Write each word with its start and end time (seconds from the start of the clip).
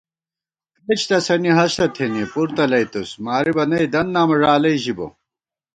کرېچ 0.83 1.01
تسَنی 1.09 1.51
ہستہ 1.57 1.85
تھنی 1.95 2.23
پُر 2.31 2.47
تلَئیتُوس 2.55 3.11
مارِبہ 3.23 3.63
نئ 3.69 3.85
دن 3.93 4.07
نامہ 4.13 4.35
ݫالَئ 4.41 4.75
ژِبہ 4.83 5.07